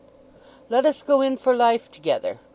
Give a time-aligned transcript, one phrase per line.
[0.67, 2.39] "Let us go in for life together.